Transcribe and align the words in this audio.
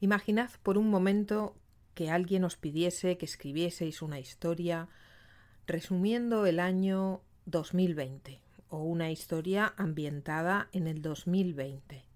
Imaginad 0.00 0.50
por 0.62 0.78
un 0.78 0.88
momento 0.88 1.54
que 1.94 2.10
alguien 2.10 2.44
os 2.44 2.56
pidiese 2.56 3.18
que 3.18 3.26
escribieseis 3.26 4.00
una 4.00 4.18
historia 4.18 4.88
resumiendo 5.66 6.46
el 6.46 6.58
año 6.58 7.20
2020 7.44 8.40
o 8.70 8.82
una 8.82 9.10
historia 9.10 9.74
ambientada 9.76 10.70
en 10.72 10.86
el 10.86 11.02
2020. 11.02 12.06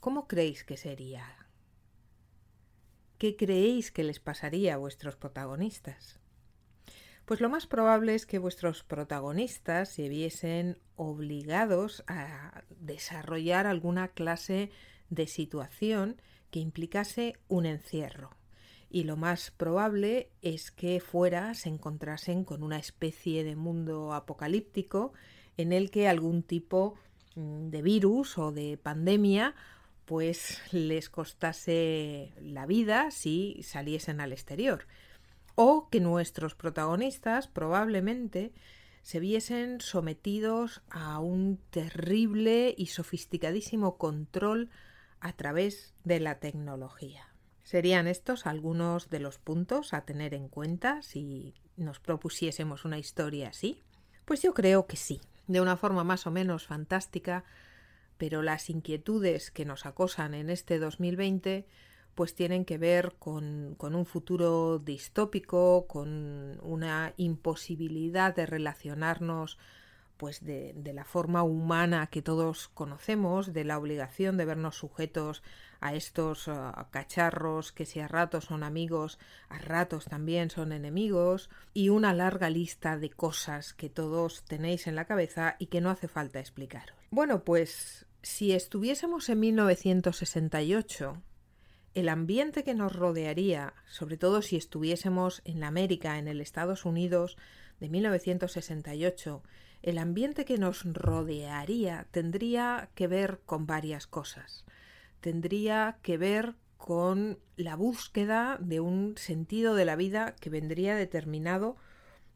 ¿Cómo 0.00 0.26
creéis 0.26 0.64
que 0.64 0.76
sería? 0.76 1.46
¿Qué 3.18 3.36
creéis 3.36 3.92
que 3.92 4.02
les 4.02 4.18
pasaría 4.18 4.74
a 4.74 4.78
vuestros 4.78 5.14
protagonistas? 5.14 6.18
Pues 7.24 7.40
lo 7.40 7.48
más 7.48 7.68
probable 7.68 8.16
es 8.16 8.26
que 8.26 8.38
vuestros 8.38 8.82
protagonistas 8.82 9.90
se 9.90 10.08
viesen 10.08 10.80
obligados 10.96 12.02
a 12.08 12.64
desarrollar 12.70 13.68
alguna 13.68 14.08
clase 14.08 14.70
de 15.10 15.28
situación 15.28 16.20
que 16.50 16.60
implicase 16.60 17.36
un 17.48 17.66
encierro. 17.66 18.36
Y 18.90 19.04
lo 19.04 19.16
más 19.16 19.52
probable 19.52 20.30
es 20.42 20.70
que 20.70 21.00
fuera 21.00 21.54
se 21.54 21.68
encontrasen 21.68 22.44
con 22.44 22.62
una 22.62 22.78
especie 22.78 23.44
de 23.44 23.54
mundo 23.54 24.12
apocalíptico 24.12 25.12
en 25.56 25.72
el 25.72 25.90
que 25.90 26.08
algún 26.08 26.42
tipo 26.42 26.94
mm, 27.36 27.68
de 27.68 27.82
virus 27.82 28.36
o 28.38 28.50
de 28.50 28.76
pandemia 28.76 29.54
pues 30.06 30.60
les 30.72 31.08
costase 31.08 32.32
la 32.40 32.66
vida 32.66 33.12
si 33.12 33.62
saliesen 33.62 34.20
al 34.20 34.32
exterior. 34.32 34.88
O 35.54 35.88
que 35.88 36.00
nuestros 36.00 36.56
protagonistas 36.56 37.46
probablemente 37.46 38.52
se 39.02 39.20
viesen 39.20 39.80
sometidos 39.80 40.82
a 40.90 41.20
un 41.20 41.60
terrible 41.70 42.74
y 42.76 42.86
sofisticadísimo 42.86 43.98
control 43.98 44.68
a 45.20 45.32
través 45.32 45.94
de 46.04 46.20
la 46.20 46.38
tecnología. 46.38 47.28
¿Serían 47.62 48.08
estos 48.08 48.46
algunos 48.46 49.10
de 49.10 49.20
los 49.20 49.38
puntos 49.38 49.94
a 49.94 50.00
tener 50.02 50.34
en 50.34 50.48
cuenta 50.48 51.02
si 51.02 51.54
nos 51.76 52.00
propusiésemos 52.00 52.84
una 52.84 52.98
historia 52.98 53.48
así? 53.48 53.82
Pues 54.24 54.42
yo 54.42 54.54
creo 54.54 54.86
que 54.86 54.96
sí, 54.96 55.20
de 55.46 55.60
una 55.60 55.76
forma 55.76 56.04
más 56.04 56.26
o 56.26 56.30
menos 56.30 56.66
fantástica, 56.66 57.44
pero 58.18 58.42
las 58.42 58.70
inquietudes 58.70 59.50
que 59.50 59.64
nos 59.64 59.86
acosan 59.86 60.34
en 60.34 60.50
este 60.50 60.78
2020 60.78 61.66
pues 62.14 62.34
tienen 62.34 62.64
que 62.64 62.76
ver 62.76 63.14
con, 63.18 63.76
un 63.80 64.06
futuro 64.06 64.78
distópico, 64.78 65.86
con 65.86 66.58
una 66.62 67.14
imposibilidad 67.16 68.34
de 68.34 68.46
relacionarnos 68.46 69.58
pues 70.20 70.44
de, 70.44 70.74
la 70.92 71.06
forma 71.06 71.42
humana 71.42 72.08
que 72.08 72.20
todos 72.20 72.68
conocemos, 72.68 73.54
de 73.54 73.64
la 73.64 73.78
obligación 73.78 74.36
de 74.36 74.44
vernos 74.44 74.76
sujetos 74.76 75.42
a 75.80 75.94
estos 75.94 76.50
cacharros 76.90 77.72
que 77.72 77.86
si 77.86 78.00
a 78.00 78.06
ratos 78.06 78.44
son 78.44 78.62
amigos, 78.62 79.18
a 79.48 79.56
ratos 79.56 80.04
también 80.04 80.50
son 80.50 80.72
enemigos, 80.72 81.48
y 81.72 81.88
una 81.88 82.12
larga 82.12 82.50
lista 82.50 82.98
de 82.98 83.08
cosas 83.08 83.72
que 83.72 83.88
todos 83.88 84.44
tenéis 84.44 84.86
en 84.86 84.94
la 84.94 85.06
cabeza 85.06 85.56
y 85.58 85.68
que 85.68 85.80
no 85.80 85.88
hace 85.88 86.06
falta 86.06 86.38
explicar. 86.38 86.92
Bueno, 87.10 87.42
pues 87.42 88.04
si 88.20 88.52
estuviésemos 88.52 89.30
en 89.30 89.40
1968, 89.40 91.16
el 91.94 92.10
ambiente 92.10 92.62
que 92.62 92.74
nos 92.74 92.94
rodearía, 92.94 93.72
sobre 93.88 94.18
todo 94.18 94.42
si 94.42 94.56
estuviésemos 94.56 95.40
en 95.46 95.60
la 95.60 95.68
América, 95.68 96.18
en 96.18 96.28
el 96.28 96.42
Estados 96.42 96.84
Unidos 96.84 97.38
de 97.80 97.88
1968, 97.88 99.42
el 99.82 99.98
ambiente 99.98 100.44
que 100.44 100.58
nos 100.58 100.84
rodearía 100.84 102.06
tendría 102.10 102.90
que 102.94 103.06
ver 103.06 103.40
con 103.46 103.66
varias 103.66 104.06
cosas. 104.06 104.64
Tendría 105.20 105.98
que 106.02 106.18
ver 106.18 106.54
con 106.76 107.38
la 107.56 107.76
búsqueda 107.76 108.58
de 108.60 108.80
un 108.80 109.14
sentido 109.16 109.74
de 109.74 109.84
la 109.84 109.96
vida 109.96 110.34
que 110.40 110.50
vendría 110.50 110.94
determinado 110.96 111.76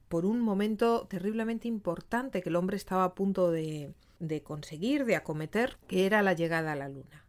por 0.08 0.26
un 0.26 0.40
momento 0.40 1.06
terriblemente 1.08 1.66
importante 1.66 2.42
que 2.42 2.50
el 2.50 2.56
hombre 2.56 2.76
estaba 2.76 3.04
a 3.04 3.14
punto 3.14 3.50
de, 3.50 3.94
conseguir, 4.44 5.06
de 5.06 5.16
acometer, 5.16 5.78
que 5.88 6.06
era 6.06 6.22
la 6.22 6.34
llegada 6.34 6.72
a 6.72 6.76
la 6.76 6.88
Luna. 6.88 7.24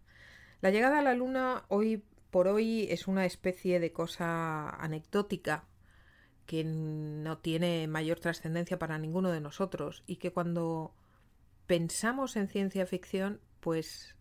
La 0.61 0.71
llegada 0.71 0.99
a 0.99 1.01
la 1.01 1.13
Luna 1.13 1.63
hoy 1.69 2.03
por 2.31 2.47
hoy 2.47 2.87
es 2.89 3.07
una 3.07 3.25
especie 3.25 3.79
de 3.79 3.93
cosa 3.93 4.69
anecdótica 4.69 5.63
que 6.45 6.63
no 6.63 7.37
tiene 7.37 7.87
mayor 7.87 8.19
trascendencia 8.19 8.79
para 8.79 8.97
ninguno 8.97 9.31
de 9.31 9.41
nosotros 9.41 10.03
y 10.05 10.17
que 10.17 10.31
cuando 10.31 10.93
pensamos 11.67 12.35
en 12.35 12.47
ciencia 12.47 12.85
ficción, 12.85 13.41
pues 13.59 14.15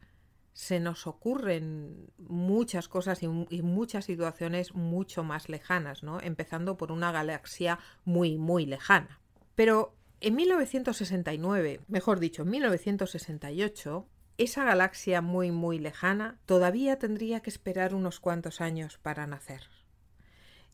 se 0.54 0.78
nos 0.78 1.06
ocurren 1.06 2.12
muchas 2.16 2.88
cosas 2.88 3.22
y, 3.22 3.28
muchas 3.28 4.04
situaciones 4.04 4.74
mucho 4.74 5.24
más 5.24 5.48
lejanas, 5.48 6.02
¿no? 6.02 6.20
Empezando 6.20 6.76
por 6.76 6.92
una 6.92 7.10
galaxia 7.10 7.80
muy, 8.04 8.38
muy 8.38 8.64
lejana. 8.64 9.20
Pero 9.56 9.96
en 10.20 10.36
1969, 10.36 11.80
mejor 11.88 12.20
dicho, 12.20 12.42
en 12.42 12.50
1968, 12.50 14.08
esa 14.38 14.64
galaxia 14.64 15.20
muy 15.20 15.50
muy 15.50 15.78
lejana 15.78 16.38
todavía 16.46 16.98
tendría 16.98 17.40
que 17.40 17.50
esperar 17.50 17.94
unos 17.94 18.20
cuantos 18.20 18.60
años 18.60 18.98
para 18.98 19.26
nacer. 19.26 19.73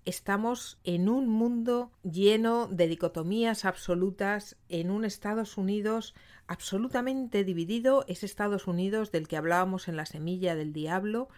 Estamos 0.04 0.78
en 0.82 1.08
un 1.08 1.28
mundo 1.28 1.92
lleno 2.02 2.68
de 2.68 2.88
dicotomías 2.88 3.64
absolutas, 3.64 4.56
en 4.68 4.90
un 4.90 5.04
Estados 5.04 5.58
Unidos 5.58 6.14
absolutamente 6.46 7.44
dividido, 7.44 8.04
ese 8.08 8.24
Estados 8.24 8.66
Unidos 8.66 9.12
del 9.12 9.28
que 9.28 9.36
hablábamos 9.36 9.88
en 9.88 9.96
la 9.96 10.06
semilla 10.06 10.54
del 10.54 10.72
diablo, 10.72 11.28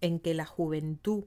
en 0.00 0.20
que 0.20 0.34
la 0.34 0.46
juventud 0.46 1.24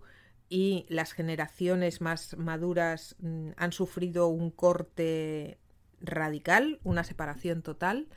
y 0.47 0.85
las 0.89 1.11
generaciones 1.11 2.01
más 2.01 2.37
maduras 2.37 3.15
mm, 3.19 3.49
han 3.57 3.71
sufrido 3.71 4.27
un 4.27 4.51
corte 4.51 5.57
radical, 6.01 6.79
una 6.83 7.03
separación 7.03 7.61
total. 7.61 8.07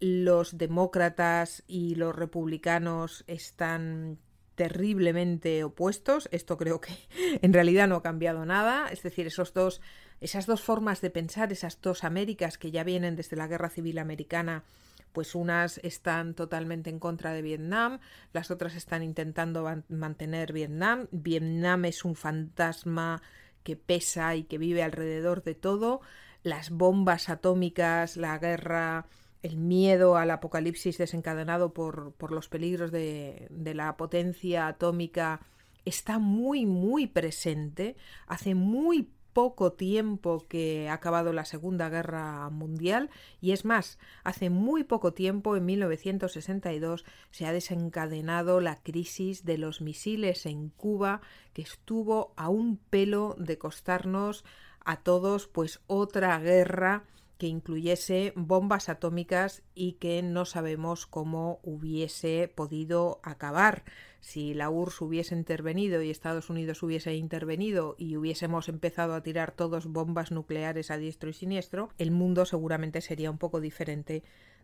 Los 0.00 0.56
demócratas 0.56 1.62
y 1.66 1.94
los 1.96 2.16
republicanos 2.16 3.24
están 3.26 4.18
terriblemente 4.54 5.64
opuestos. 5.64 6.28
Esto 6.32 6.56
creo 6.56 6.80
que 6.80 6.92
en 7.42 7.52
realidad 7.52 7.88
no 7.88 7.96
ha 7.96 8.02
cambiado 8.02 8.44
nada. 8.44 8.88
Es 8.90 9.02
decir, 9.02 9.26
esos 9.26 9.52
dos, 9.54 9.80
esas 10.20 10.46
dos 10.46 10.62
formas 10.62 11.00
de 11.00 11.10
pensar, 11.10 11.52
esas 11.52 11.80
dos 11.80 12.04
Américas 12.04 12.58
que 12.58 12.70
ya 12.70 12.84
vienen 12.84 13.16
desde 13.16 13.36
la 13.36 13.46
Guerra 13.46 13.70
Civil 13.70 13.98
Americana, 13.98 14.64
pues 15.12 15.34
unas 15.34 15.78
están 15.78 16.34
totalmente 16.34 16.90
en 16.90 16.98
contra 16.98 17.32
de 17.32 17.42
Vietnam, 17.42 18.00
las 18.32 18.50
otras 18.50 18.74
están 18.74 19.02
intentando 19.02 19.68
mantener 19.88 20.52
Vietnam. 20.52 21.06
Vietnam 21.10 21.84
es 21.84 22.04
un 22.04 22.14
fantasma 22.14 23.22
que 23.62 23.76
pesa 23.76 24.34
y 24.34 24.44
que 24.44 24.58
vive 24.58 24.82
alrededor 24.82 25.42
de 25.42 25.54
todo 25.54 26.00
las 26.42 26.70
bombas 26.70 27.28
atómicas, 27.28 28.16
la 28.16 28.38
guerra, 28.38 29.06
el 29.42 29.56
miedo 29.56 30.16
al 30.16 30.30
apocalipsis 30.30 30.98
desencadenado 30.98 31.72
por, 31.72 32.12
por 32.12 32.32
los 32.32 32.48
peligros 32.48 32.92
de, 32.92 33.46
de 33.50 33.74
la 33.74 33.96
potencia 33.96 34.66
atómica 34.66 35.40
está 35.84 36.18
muy, 36.18 36.66
muy 36.66 37.06
presente. 37.06 37.96
Hace 38.26 38.54
muy 38.54 39.10
poco 39.32 39.72
tiempo 39.72 40.46
que 40.48 40.88
ha 40.88 40.94
acabado 40.94 41.32
la 41.32 41.44
Segunda 41.44 41.88
Guerra 41.88 42.48
Mundial 42.50 43.10
y 43.40 43.52
es 43.52 43.64
más, 43.64 43.98
hace 44.24 44.50
muy 44.50 44.84
poco 44.84 45.12
tiempo, 45.12 45.56
en 45.56 45.64
1962, 45.64 47.04
se 47.30 47.46
ha 47.46 47.52
desencadenado 47.52 48.60
la 48.60 48.76
crisis 48.82 49.44
de 49.44 49.58
los 49.58 49.80
misiles 49.80 50.46
en 50.46 50.68
Cuba 50.68 51.22
que 51.52 51.62
estuvo 51.62 52.32
a 52.36 52.48
un 52.48 52.76
pelo 52.76 53.34
de 53.38 53.58
costarnos 53.58 54.44
a 54.84 55.00
todos 55.00 55.46
pues 55.46 55.80
otra 55.86 56.38
guerra 56.38 57.04
que 57.42 57.48
incluyese 57.48 58.32
bombas 58.36 58.88
atómicas 58.88 59.64
y 59.74 59.94
que 59.94 60.22
no 60.22 60.44
sabemos 60.44 61.06
cómo 61.06 61.58
hubiese 61.64 62.46
podido 62.46 63.18
acabar. 63.24 63.82
Si 64.20 64.54
la 64.54 64.70
URSS 64.70 65.00
hubiese 65.00 65.34
intervenido 65.34 66.02
y 66.02 66.10
Estados 66.10 66.50
Unidos 66.50 66.84
hubiese 66.84 67.16
intervenido 67.16 67.96
y 67.98 68.16
hubiésemos 68.16 68.68
empezado 68.68 69.14
a 69.14 69.24
tirar 69.24 69.50
todos 69.50 69.88
bombas 69.88 70.30
nucleares 70.30 70.92
a 70.92 70.98
diestro 70.98 71.30
y 71.30 71.32
siniestro, 71.32 71.88
el 71.98 72.12
mundo 72.12 72.46
seguramente 72.46 73.00
sería 73.00 73.32
un 73.32 73.38
poco 73.38 73.60
diferente 73.60 74.22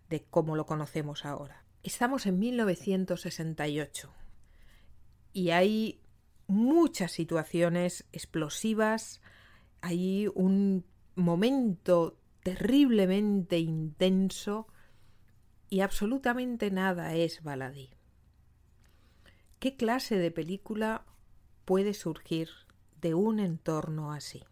de 0.08 0.22
cómo 0.30 0.54
lo 0.54 0.64
conocemos 0.64 1.24
ahora. 1.24 1.64
Estamos 1.82 2.26
en 2.26 2.38
1968 2.38 4.12
y 5.32 5.50
hay 5.50 6.00
muchas 6.46 7.10
situaciones 7.10 8.06
explosivas, 8.12 9.20
hay 9.80 10.28
un 10.32 10.84
momento 11.16 12.20
terriblemente 12.48 13.58
intenso 13.58 14.68
y 15.68 15.80
absolutamente 15.80 16.70
nada 16.70 17.14
es 17.14 17.42
baladí. 17.42 17.90
¿Qué 19.58 19.76
clase 19.76 20.16
de 20.16 20.30
película 20.30 21.04
puede 21.66 21.92
surgir 21.92 22.48
de 23.02 23.12
un 23.12 23.38
entorno 23.38 24.12
así? 24.12 24.44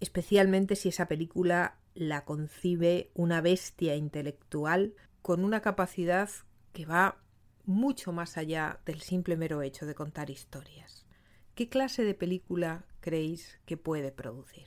Especialmente 0.00 0.74
si 0.74 0.88
esa 0.88 1.06
película 1.06 1.78
la 1.94 2.24
concibe 2.24 3.12
una 3.14 3.40
bestia 3.40 3.94
intelectual 3.94 4.94
con 5.22 5.44
una 5.44 5.60
capacidad 5.60 6.28
que 6.72 6.86
va 6.86 7.22
mucho 7.64 8.10
más 8.10 8.36
allá 8.36 8.80
del 8.84 9.00
simple 9.00 9.36
mero 9.36 9.62
hecho 9.62 9.86
de 9.86 9.94
contar 9.94 10.28
historias. 10.28 11.06
¿Qué 11.54 11.68
clase 11.68 12.02
de 12.02 12.14
película 12.14 12.84
creéis 13.00 13.60
que 13.64 13.76
puede 13.76 14.10
producir? 14.10 14.66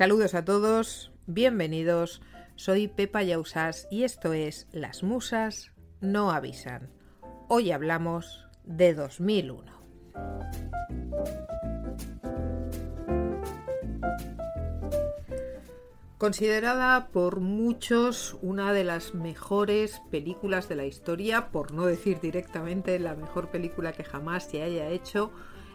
Saludos 0.00 0.34
a 0.34 0.46
todos, 0.46 1.12
bienvenidos. 1.26 2.22
Soy 2.56 2.88
Pepa 2.88 3.22
Yausas 3.22 3.86
y 3.90 4.04
esto 4.04 4.32
es 4.32 4.66
Las 4.72 5.02
Musas 5.02 5.72
no 6.00 6.30
avisan. 6.30 6.88
Hoy 7.48 7.70
hablamos 7.70 8.46
de 8.64 8.94
2001. 8.94 9.70
Considerada 16.16 17.08
por 17.08 17.40
muchos 17.40 18.38
una 18.40 18.72
de 18.72 18.84
las 18.84 19.12
mejores 19.14 20.00
películas 20.10 20.66
de 20.70 20.76
la 20.76 20.86
historia, 20.86 21.50
por 21.50 21.72
no 21.72 21.84
decir 21.84 22.20
directamente 22.20 22.98
la 23.00 23.16
mejor 23.16 23.50
película 23.50 23.92
que 23.92 24.04
jamás 24.04 24.44
se 24.44 24.62
haya 24.62 24.88
hecho, 24.88 25.30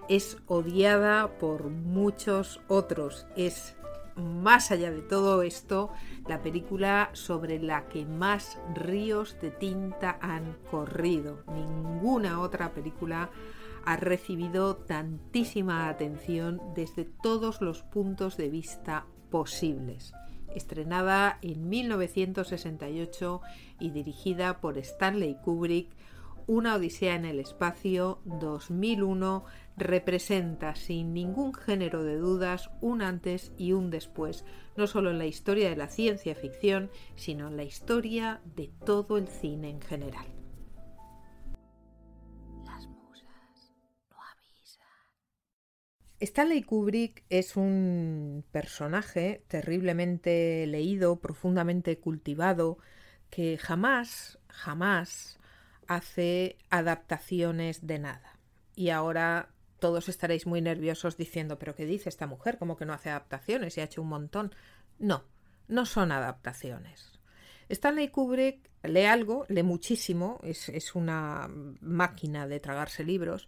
es 0.10 0.38
odiada 0.48 1.38
por 1.38 1.66
muchos 1.70 2.60
otros. 2.68 3.28
Es 3.36 3.76
más 4.16 4.72
allá 4.72 4.92
de 4.92 5.02
todo 5.02 5.42
esto, 5.44 5.92
la 6.28 6.42
película 6.42 7.10
sobre 7.14 7.60
la 7.60 7.88
que 7.88 8.06
más 8.06 8.58
ríos 8.74 9.38
de 9.42 9.52
tinta 9.52 10.18
han 10.22 10.58
corrido. 10.72 11.44
Ninguna 11.54 12.40
otra 12.42 12.74
película 12.74 13.30
ha 13.86 13.98
recibido 13.98 14.78
tantísima 14.78 15.90
atención 15.90 16.62
desde 16.76 17.06
todos 17.06 17.62
los 17.62 17.84
puntos 17.84 18.38
de 18.38 18.50
vista 18.50 19.06
posibles. 19.30 20.14
Estrenada 20.56 21.38
en 21.42 21.70
1968 21.70 23.42
y 23.80 23.92
dirigida 23.92 24.62
por 24.62 24.78
Stanley 24.78 25.38
Kubrick, 25.44 25.90
Una 26.48 26.76
Odisea 26.76 27.16
en 27.16 27.26
el 27.26 27.40
Espacio 27.40 28.22
2001 28.26 29.46
representa 29.78 30.76
sin 30.76 31.12
ningún 31.12 31.56
género 31.56 32.04
de 32.04 32.18
dudas 32.18 32.70
un 32.82 33.02
antes 33.02 33.52
y 33.58 33.72
un 33.72 33.90
después, 33.90 34.46
no 34.78 34.86
solo 34.86 35.10
en 35.10 35.18
la 35.18 35.26
historia 35.26 35.72
de 35.72 35.76
la 35.76 35.88
ciencia 35.88 36.36
ficción, 36.36 36.92
sino 37.16 37.48
en 37.48 37.58
la 37.58 37.64
historia 37.64 38.42
de 38.56 38.72
todo 38.86 39.18
el 39.18 39.28
cine 39.28 39.72
en 39.72 39.82
general. 39.82 40.28
Las 42.64 42.88
musas 42.90 43.74
no 44.12 44.18
avisan. 44.32 44.88
Stanley 46.20 46.62
Kubrick 46.62 47.24
es 47.30 47.58
un 47.58 48.46
personaje 48.52 49.44
terriblemente 49.48 50.68
leído, 50.68 51.20
profundamente 51.20 51.98
cultivado, 51.98 52.78
que 53.32 53.58
jamás, 53.58 54.38
jamás 54.48 55.40
hace 55.88 56.58
adaptaciones 56.70 57.86
de 57.86 58.00
nada. 58.00 58.40
Y 58.76 58.90
ahora 58.90 59.50
todos 59.80 60.10
estaréis 60.10 60.48
muy 60.48 60.62
nerviosos 60.62 61.18
diciendo, 61.18 61.60
pero 61.60 61.76
¿qué 61.76 61.86
dice 61.86 62.10
esta 62.10 62.28
mujer? 62.28 62.58
¿Cómo 62.58 62.78
que 62.78 62.86
no 62.86 62.94
hace 62.94 63.10
adaptaciones 63.10 63.78
y 63.78 63.82
ha 63.82 63.86
hecho 63.86 64.02
un 64.02 64.10
montón? 64.10 64.54
No, 65.00 65.24
no 65.68 65.86
son 65.86 66.12
adaptaciones. 66.12 67.20
Stanley 67.70 68.10
Kubrick 68.10 68.70
lee 68.84 69.06
algo, 69.06 69.46
lee 69.50 69.64
muchísimo, 69.64 70.40
es, 70.44 70.96
una 70.96 71.50
máquina 71.82 72.48
de 72.48 72.60
tragarse 72.60 73.04
libros 73.04 73.48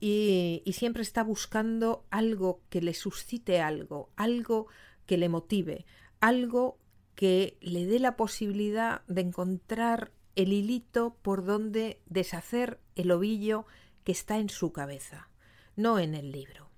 y, 0.00 0.62
y 0.64 0.72
siempre 0.72 1.02
está 1.02 1.22
buscando 1.22 2.04
algo 2.10 2.60
que 2.68 2.82
le 2.82 2.94
suscite 2.94 3.60
algo, 3.60 4.10
algo 4.16 4.66
que 5.06 5.16
le 5.16 5.28
motive, 5.28 5.86
algo 6.20 6.78
que 7.14 7.56
le 7.60 7.86
dé 7.86 7.98
la 7.98 8.16
posibilidad 8.16 9.02
de 9.06 9.22
encontrar 9.22 10.12
el 10.36 10.52
hilito 10.52 11.16
por 11.22 11.44
donde 11.44 12.00
deshacer 12.06 12.80
el 12.94 13.10
ovillo 13.10 13.66
que 14.04 14.12
está 14.12 14.38
en 14.38 14.48
su 14.48 14.72
cabeza 14.72 15.28
no 15.76 15.98
en 15.98 16.14
el 16.14 16.32
libro. 16.32 16.70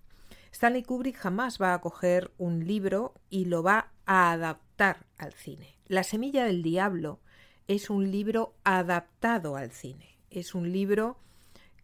Stanley 0.53 0.83
Kubrick 0.83 1.17
jamás 1.17 1.61
va 1.61 1.73
a 1.73 1.81
coger 1.81 2.33
un 2.37 2.67
libro 2.67 3.15
y 3.31 3.47
lo 3.47 3.63
va 3.63 3.93
a 4.07 4.33
adaptar 4.33 5.07
al 5.17 5.33
cine. 5.33 5.79
La 5.87 6.03
semilla 6.03 6.45
del 6.45 6.63
diablo 6.63 7.21
es 7.69 7.91
un 7.91 8.11
libro 8.11 8.55
adaptado 8.65 9.57
al 9.57 9.71
cine. 9.71 10.19
Es 10.31 10.55
un 10.55 10.73
libro 10.73 11.19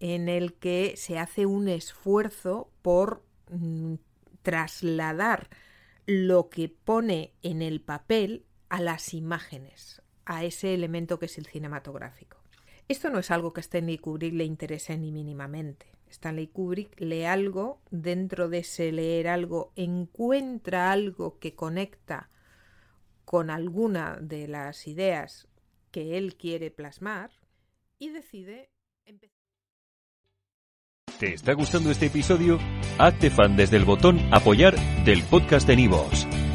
en 0.00 0.28
el 0.28 0.54
que 0.54 0.94
se 0.96 1.18
hace 1.18 1.46
un 1.46 1.68
esfuerzo 1.68 2.70
por 2.82 3.24
mm, 3.50 3.94
trasladar 4.42 5.48
lo 6.06 6.50
que 6.50 6.68
pone 6.68 7.32
en 7.42 7.62
el 7.62 7.80
papel 7.80 8.44
a 8.68 8.80
las 8.80 9.14
imágenes, 9.14 10.02
a 10.26 10.44
ese 10.44 10.74
elemento 10.74 11.18
que 11.18 11.26
es 11.26 11.38
el 11.38 11.46
cinematográfico. 11.46 12.38
Esto 12.88 13.10
no 13.10 13.18
es 13.18 13.30
algo 13.30 13.52
que 13.52 13.60
a 13.60 13.62
Stanley 13.62 13.98
Kubrick 13.98 14.34
le 14.34 14.44
interese 14.44 14.96
ni 14.98 15.10
mínimamente. 15.10 15.86
Stanley 16.10 16.48
Kubrick 16.48 17.00
lee 17.00 17.24
algo, 17.24 17.80
dentro 17.90 18.48
de 18.48 18.58
ese 18.58 18.92
leer 18.92 19.28
algo 19.28 19.72
encuentra 19.74 20.92
algo 20.92 21.38
que 21.38 21.54
conecta 21.54 22.30
con 23.24 23.50
alguna 23.50 24.18
de 24.20 24.46
las 24.48 24.86
ideas 24.86 25.48
que 25.90 26.18
él 26.18 26.36
quiere 26.36 26.70
plasmar 26.70 27.30
y 27.98 28.10
decide 28.10 28.70
empezar. 29.06 29.34
¿Te 31.18 31.32
está 31.32 31.52
gustando 31.54 31.90
este 31.90 32.06
episodio? 32.06 32.58
Hazte 32.98 33.30
fan 33.30 33.56
desde 33.56 33.76
el 33.76 33.84
botón 33.84 34.18
apoyar 34.32 34.74
del 35.04 35.22
podcast 35.22 35.66
de 35.66 35.76
Nivos. 35.76 36.26